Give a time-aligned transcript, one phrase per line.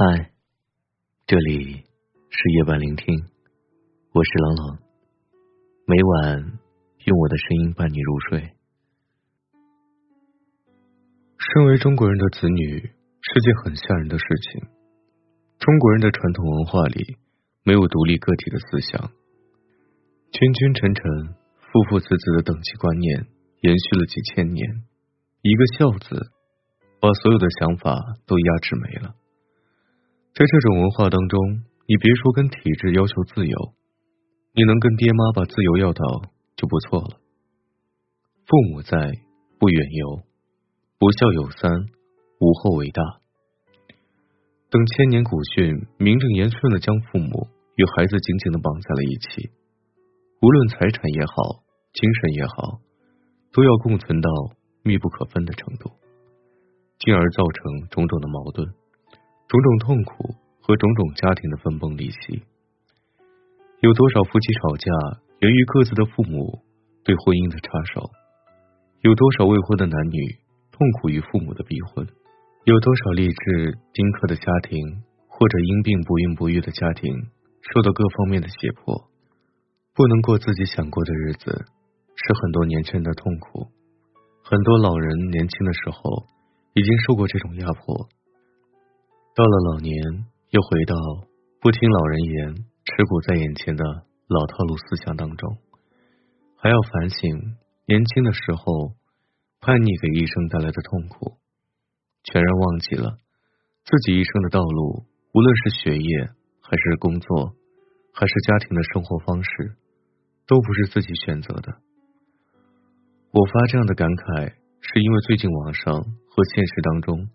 [0.00, 0.30] 嗨，
[1.26, 1.82] 这里
[2.30, 3.04] 是夜半聆听，
[4.14, 4.78] 我是朗朗，
[5.86, 6.58] 每晚
[7.04, 8.52] 用我的声音伴你入睡。
[11.36, 14.68] 身为中国人的子女是件很吓人的事情。
[15.58, 17.16] 中国人的传统文化里
[17.64, 19.10] 没有独立个体的思想，
[20.30, 23.26] 君君臣臣、父父子子的等级观念
[23.62, 24.84] 延续了几千年，
[25.42, 26.30] 一个孝字
[27.00, 29.16] 把所有的想法都压制没了。
[30.38, 31.40] 在这种文化当中，
[31.88, 33.74] 你别说跟体制要求自由，
[34.54, 37.18] 你能跟爹妈把自由要到就不错了。
[38.46, 38.94] 父母在，
[39.58, 40.22] 不远游；
[40.96, 41.72] 不孝有三，
[42.38, 43.02] 无后为大。
[44.70, 49.50] 等千年古训名正言顺的将父母与孩子紧紧的绑在了一起，
[50.40, 52.78] 无论财产也好，精神也好，
[53.52, 54.30] 都要共存到
[54.84, 55.90] 密不可分的程度，
[57.00, 58.68] 进而造成种种的矛盾。
[59.48, 62.42] 种种痛苦和种种家庭的分崩离析，
[63.80, 64.92] 有多少夫妻吵架
[65.40, 66.60] 源于各自的父母
[67.02, 68.10] 对婚姻的插手？
[69.00, 70.36] 有多少未婚的男女
[70.70, 72.06] 痛苦于父母的逼婚？
[72.64, 74.76] 有多少励志丁克的家庭
[75.28, 77.08] 或者因病不孕不育的家庭
[77.72, 79.08] 受到各方面的胁迫，
[79.94, 81.64] 不能过自己想过的日子，
[82.20, 83.72] 是很多年轻人的痛苦。
[84.44, 86.26] 很多老人年轻的时候
[86.74, 88.10] 已经受过这种压迫。
[89.38, 89.94] 到了老年，
[90.50, 90.96] 又回到
[91.60, 93.84] 不听老人言、吃苦在眼前的
[94.26, 95.58] 老套路思想当中，
[96.56, 97.54] 还要反省
[97.86, 98.96] 年轻的时候
[99.60, 101.38] 叛逆给一生带来的痛苦，
[102.24, 103.18] 全然忘记了
[103.84, 107.54] 自己一生的道路，无论是学业还是工作，
[108.12, 109.76] 还是家庭的生活方式，
[110.48, 111.76] 都不是自己选择的。
[113.30, 117.28] 我发这样的感慨，是因为最近网上和现实当中。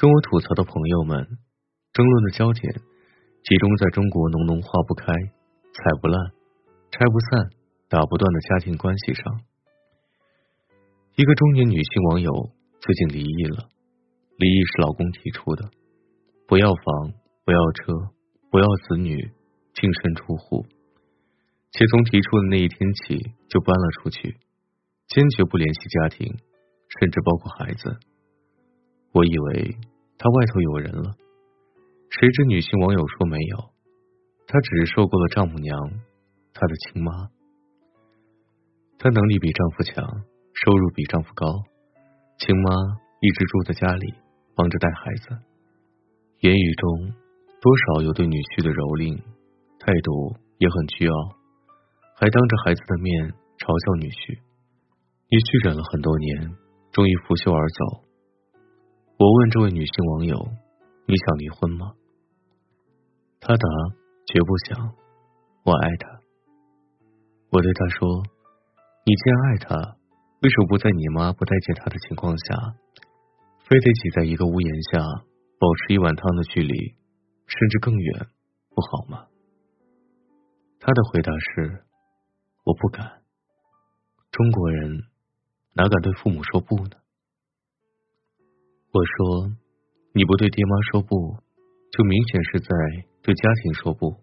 [0.00, 1.28] 跟我吐槽的朋友们，
[1.92, 2.72] 争论的焦点
[3.44, 6.18] 集中在中国浓浓化不开、踩不烂、
[6.90, 7.50] 拆不散、
[7.86, 9.42] 打不断的家庭关系上。
[11.16, 12.32] 一个中年女性网友
[12.80, 13.68] 最近离异了，
[14.38, 15.68] 离异是老公提出的，
[16.48, 17.12] 不要房，
[17.44, 17.92] 不要车，
[18.50, 19.30] 不要子女，
[19.74, 20.64] 净身出户，
[21.72, 24.38] 且从提出的那一天起就搬了出去，
[25.08, 26.26] 坚决不联系家庭，
[26.98, 27.98] 甚至包括孩子。
[29.12, 29.76] 我以为。
[30.22, 31.16] 他外头有人了，
[32.10, 33.56] 谁知女性网友说没有，
[34.46, 35.80] 她只是受过了丈母娘，
[36.52, 37.30] 她的亲妈。
[38.98, 40.04] 她能力比丈夫强，
[40.52, 41.46] 收入比丈夫高，
[42.36, 42.70] 亲妈
[43.22, 44.12] 一直住在家里，
[44.54, 45.38] 帮着带孩子，
[46.40, 47.14] 言语中
[47.62, 49.16] 多少有对女婿的蹂躏，
[49.78, 51.32] 态度也很倨傲，
[52.20, 54.36] 还当着孩子的面嘲笑女婿。
[55.30, 56.58] 女婿忍了很多年，
[56.92, 58.09] 终于拂袖而走。
[59.20, 60.48] 我问这位女性网友
[61.04, 61.92] ：“你想离婚吗？”
[63.38, 63.68] 她答
[64.24, 64.94] ：“绝不想，
[65.62, 66.20] 我爱他。”
[67.52, 68.08] 我对她说
[69.04, 69.76] ：“你既然爱他，
[70.40, 72.74] 为什么不在你妈不待见他的情况下，
[73.68, 75.00] 非得挤在一个屋檐下，
[75.58, 76.94] 保持一碗汤的距离，
[77.46, 78.26] 甚至更远，
[78.70, 79.26] 不好吗？”
[80.80, 81.84] 她的回答是
[82.64, 83.20] ：“我不敢。
[84.30, 85.02] 中国人
[85.74, 86.96] 哪敢对父母说不呢？”
[88.92, 89.54] 我说
[90.12, 91.38] ：“你不对爹妈说不，
[91.92, 92.68] 就明显是在
[93.22, 94.16] 对家庭说不，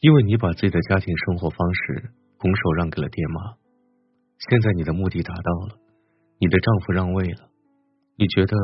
[0.00, 3.54] 因为你把自己的家庭生活方式拱手让给了爹妈。
[4.50, 5.78] 现在你的目的达到了，
[6.40, 7.50] 你的丈夫让位了，
[8.16, 8.56] 你觉得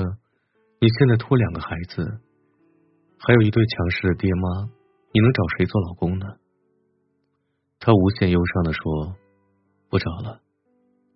[0.81, 2.19] 你现在拖两个孩子，
[3.21, 4.69] 还有一对强势的爹妈，
[5.15, 6.27] 你能找谁做老公呢？”
[7.79, 9.15] 他无限忧伤的说
[9.89, 10.41] ：“不找了，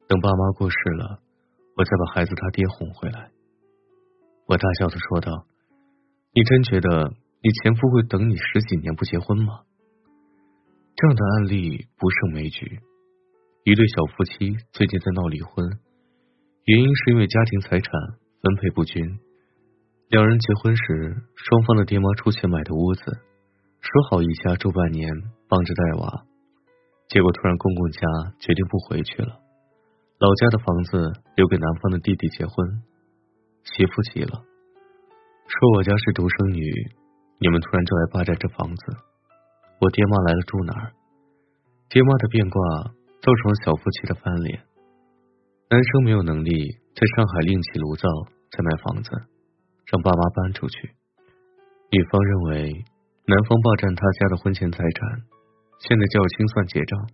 [0.06, 1.18] 等爸妈过世了，
[1.76, 3.32] 我再把孩子他爹哄回来。”
[4.52, 5.46] 我大笑的说道
[6.36, 9.60] ：“你真觉得你前夫会等你十几年不结婚吗？”
[10.94, 12.80] 这样的案例不胜枚举。
[13.64, 15.64] 一对小夫妻最近在闹离婚，
[16.66, 17.92] 原因是因为家庭财产
[18.42, 19.18] 分配不均。
[20.10, 23.02] 两人结婚时，双方的爹妈出钱买的屋子，
[23.80, 25.08] 说好一家住半年，
[25.48, 26.26] 帮着带娃。
[27.08, 28.00] 结果突然公公家
[28.38, 29.40] 决定不回去了，
[30.18, 32.82] 老家的房子留给男方的弟弟结婚。
[33.64, 34.44] 媳妇急了，
[35.46, 36.62] 说：“我家是独生女，
[37.38, 38.82] 你们突然就来霸占这房子，
[39.80, 40.92] 我爹妈来了住哪儿？”
[41.88, 42.60] 爹妈的变卦
[43.20, 44.64] 造成了小夫妻的翻脸。
[45.70, 48.08] 男生没有能力在上海另起炉灶
[48.50, 49.10] 再买房子，
[49.86, 50.90] 让爸妈搬出去。
[51.90, 52.84] 女方认为
[53.26, 55.22] 男方霸占他家的婚前财产，
[55.80, 57.08] 现在就要清算结账。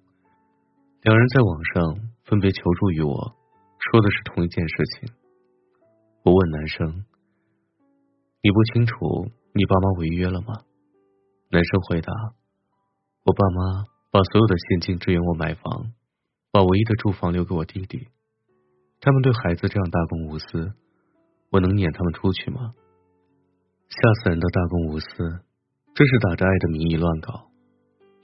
[1.03, 3.37] 两人在网上分别求助于我，
[3.79, 5.09] 说的是同一件事情。
[6.25, 7.05] 我问男生
[8.43, 10.63] ：“你不清楚你爸妈违约了吗？”
[11.51, 12.13] 男生回答
[13.25, 15.93] ：“我爸妈把所有的现金支援我买房，
[16.51, 18.09] 把唯一的住房留给我弟弟。
[19.01, 20.73] 他们对孩子这样大公无私，
[21.51, 22.75] 我能撵他们出去吗？
[23.89, 25.09] 吓死人的大公无私，
[25.95, 27.49] 这是打着爱的名义乱搞。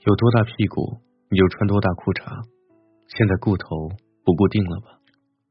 [0.01, 0.99] 有多大屁股
[1.29, 2.45] 你就穿多大裤衩，
[3.07, 3.65] 现在固头
[4.23, 4.99] 不固定了吧？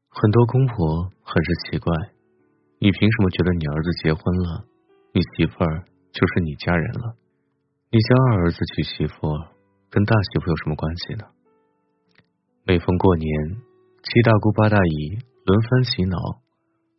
[0.07, 1.91] 很多公婆很是奇怪，
[2.85, 4.63] 你凭什么觉得你儿子结婚了，
[5.11, 7.17] 你媳妇儿就是你家人了？
[7.89, 9.25] 你家二儿子娶媳妇，
[9.89, 11.25] 跟大媳妇有什么关系呢？
[12.63, 13.27] 每逢过年，
[14.03, 16.15] 七大姑八大姨轮番洗脑，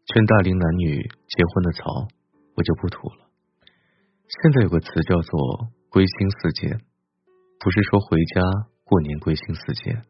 [0.06, 2.08] 劝大龄男女结婚的槽，
[2.56, 3.30] 我就不吐了。
[4.26, 6.80] 现在有个词叫做“归心似箭”，
[7.62, 8.42] 不是说回家
[8.82, 10.02] 过年归心似箭，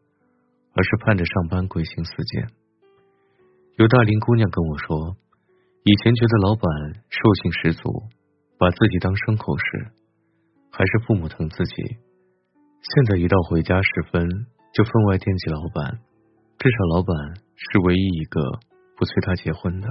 [0.72, 2.48] 而是盼着上班归心似箭。
[3.76, 5.18] 有大龄姑娘跟我说，
[5.86, 6.66] 以前觉得老板
[7.08, 8.02] 兽性十足，
[8.58, 9.94] 把自己当牲口时。
[10.72, 11.96] 还是父母疼自己，
[12.82, 14.26] 现在一到回家时分
[14.74, 16.02] 就分外惦记老板，
[16.58, 17.14] 至少老板
[17.54, 18.42] 是唯一一个
[18.98, 19.86] 不催他结婚的，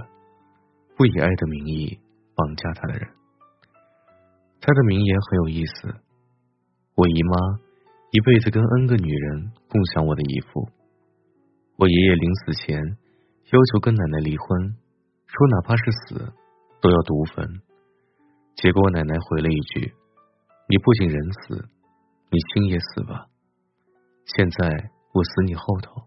[0.97, 1.97] 不以爱的名义
[2.36, 3.07] 绑架他的人。
[4.59, 5.95] 他的名言很有意思：
[6.95, 7.38] 我姨妈
[8.12, 10.68] 一辈子跟 N 个女人共享我的姨父，
[11.77, 14.75] 我爷爷临死前要求跟奶奶离婚，
[15.37, 16.33] 说哪怕是死
[16.79, 17.61] 都要独坟，
[18.55, 19.93] 结果我奶奶回了一句。
[20.69, 21.67] 你不仅人死，
[22.31, 23.27] 你心也死吧。
[24.25, 26.03] 现在我死你后头，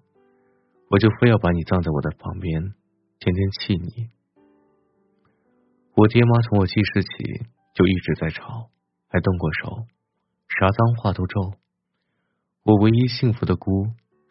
[0.89, 2.73] 我就非要把你葬在我的旁边，
[3.21, 4.09] 天天气你。
[5.95, 7.45] 我爹妈从我记事起
[7.75, 8.71] 就一直在吵，
[9.09, 9.85] 还动过手，
[10.59, 11.53] 啥脏话都咒。
[12.65, 13.89] 我唯一幸福的姑，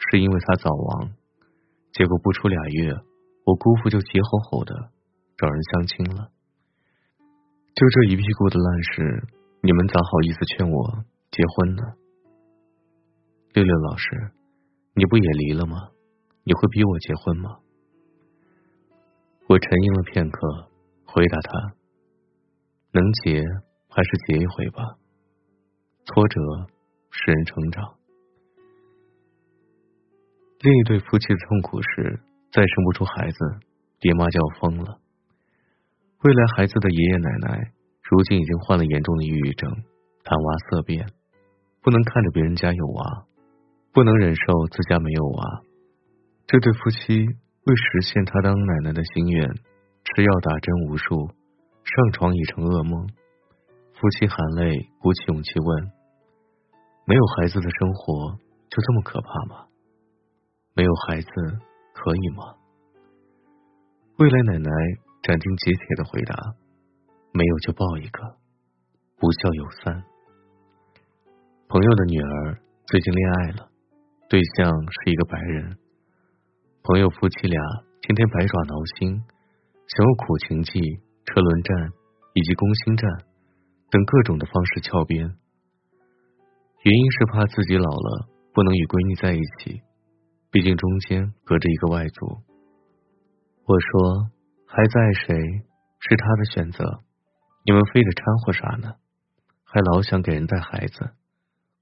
[0.10, 1.12] 是因为她早亡，
[1.94, 2.96] 结果不出俩月，
[3.48, 4.76] 我姑父就急吼吼的
[5.38, 6.30] 找人相亲了。
[7.74, 9.28] 就这一屁股的烂事。
[9.60, 11.82] 你们咋好意思劝我结婚呢？
[13.54, 14.32] 六六老师，
[14.94, 15.90] 你不也离了吗？
[16.44, 17.58] 你会逼我结婚吗？
[19.48, 20.70] 我沉吟了片刻，
[21.06, 21.74] 回答他：
[22.92, 23.42] 能结
[23.90, 24.96] 还是结一回吧。
[26.06, 26.40] 挫折
[27.10, 27.96] 使人成长。
[30.60, 32.20] 另一对夫妻的痛苦是
[32.52, 33.38] 再生不出孩子，
[34.00, 35.00] 爹妈就要疯了。
[36.24, 37.74] 未来孩子的爷爷奶奶。
[38.10, 39.70] 如今已经患了严重的抑郁症，
[40.24, 41.10] 谈娃色变，
[41.82, 43.26] 不能看着别人家有娃，
[43.92, 45.62] 不能忍受自家没有娃。
[46.48, 51.28] 这对夫妻为实现他当奶奶的心愿，吃药打针无数，
[51.84, 53.10] 上床已成噩梦。
[54.00, 55.92] 夫妻含泪鼓起勇气问
[57.04, 58.40] ：“没有孩子的生活
[58.70, 59.68] 就这么可怕吗？
[60.76, 61.30] 没有孩子
[61.98, 62.54] 可以吗？”
[64.22, 64.70] 未来奶奶
[65.24, 66.56] 斩钉截铁的回答。
[67.34, 68.36] 没有就抱一个，
[69.20, 70.04] 不孝有三。
[71.68, 72.58] 朋友的女儿
[72.88, 73.70] 最近恋爱了，
[74.28, 75.78] 对象是一个白人。
[76.82, 77.62] 朋友夫妻俩
[78.02, 79.22] 天天百爪挠心，
[79.86, 80.82] 想用苦情计、
[81.26, 81.92] 车轮战
[82.34, 83.08] 以及攻心战
[83.92, 85.22] 等各种的方式翘边。
[86.82, 89.84] 原因是怕自己老了不能与闺女在一起，
[90.58, 92.26] 毕竟中间隔着一个外族。
[93.68, 94.32] 我说，
[94.66, 95.36] 孩子爱谁
[96.00, 97.04] 是他的选择。
[97.64, 98.96] 你们非得掺和啥呢？
[99.66, 101.12] 还老想给人带孩子，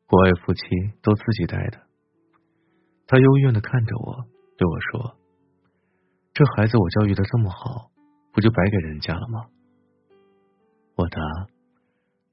[0.07, 0.61] 国外夫妻
[1.01, 1.83] 都自己带的。
[3.07, 4.25] 他幽怨的看着我，
[4.57, 5.15] 对我说
[6.35, 7.91] ：“这孩子我教育的这么好，
[8.33, 9.45] 不就白给人家了吗？”
[10.97, 11.21] 我答：“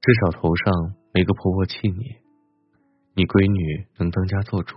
[0.03, 2.17] 至少头上没个婆婆气你，
[3.13, 4.75] 你闺女能当家做主。”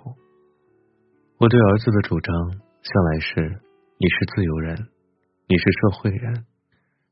[1.38, 2.34] 我对儿子的主张
[2.80, 3.60] 向来是：
[3.98, 4.88] 你是自由人，
[5.46, 6.46] 你是社会人，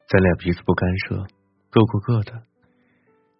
[0.08, 1.26] 咱俩彼此不干涉。
[1.68, 2.32] 各过各的，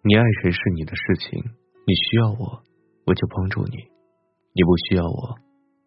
[0.03, 1.41] 你爱谁是你的事情。
[1.87, 2.61] 你需要我，
[3.07, 3.89] 我就帮助你；
[4.53, 5.33] 你不需要我，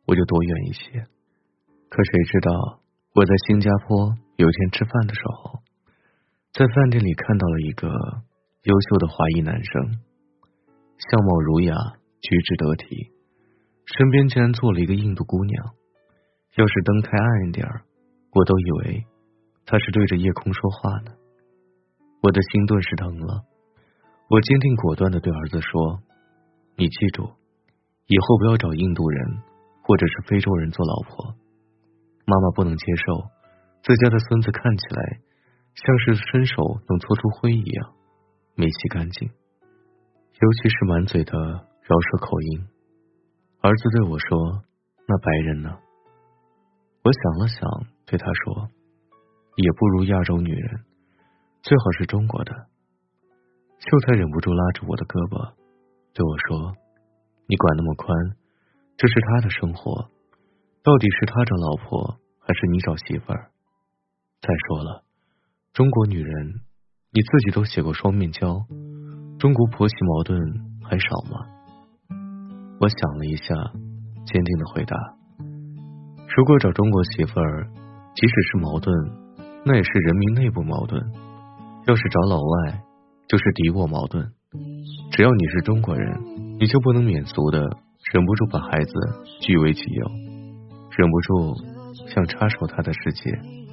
[0.07, 1.07] 我就躲远一些。
[1.89, 2.81] 可谁知道，
[3.15, 5.61] 我在新加坡有一天吃饭的时候，
[6.53, 7.87] 在饭店里看到了一个
[8.65, 10.03] 优秀的华裔男生，
[10.99, 11.77] 相貌儒雅，
[12.21, 13.13] 举止得体，
[13.97, 15.65] 身边竟然坐了一个印度姑娘。
[16.57, 17.67] 要是灯开暗一点
[18.35, 19.07] 我都以为
[19.65, 21.13] 她是对着夜空说话呢。
[22.21, 23.45] 我的心顿时疼了，
[24.29, 26.01] 我坚定果断的对儿子说
[26.77, 27.31] ：“你记住，
[28.07, 29.39] 以后不要找印度人
[29.83, 31.35] 或者是非洲人做老婆。
[32.27, 33.23] 妈妈不能接受
[33.83, 35.21] 自家的孙子看起来
[35.75, 37.95] 像是伸手能搓出灰一样，
[38.57, 42.67] 没洗干净，尤其是满嘴的饶舌口音。”
[43.61, 44.63] 儿子对我说
[45.09, 45.77] ：“那白人呢？”
[47.03, 47.69] 我想了想，
[48.07, 48.69] 对他说
[49.59, 50.85] ：“也不如亚洲女人。”
[51.61, 52.53] 最好是中国的，
[53.81, 55.55] 秀才忍不住拉着我的胳膊，
[56.15, 56.73] 对我说
[57.51, 58.37] ：“你管那么宽，
[58.97, 60.09] 这是他的生活，
[60.85, 63.51] 到底是他找老婆还是你找媳妇儿？
[64.41, 65.03] 再说了，
[65.73, 66.61] 中国女人，
[67.11, 68.65] 你自己都写过双面胶，
[69.41, 70.39] 中国婆媳矛盾
[70.85, 71.51] 还少吗？”
[72.81, 73.55] 我想了一下，
[74.25, 74.97] 坚定的回答
[76.37, 77.67] ：“如果找中国媳妇儿，
[78.15, 78.95] 即使是矛盾，
[79.65, 81.01] 那也是人民内部矛盾；
[81.87, 82.81] 要是找老外，”
[83.29, 84.33] 就是敌我矛盾，
[85.11, 86.19] 只要你是中国人，
[86.61, 87.59] 你就不能免俗的
[88.13, 88.93] 忍不住把孩子
[89.41, 90.07] 据为己有，
[90.97, 91.57] 忍不住
[92.07, 93.68] 想插手他的世界。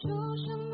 [0.00, 0.67] 就像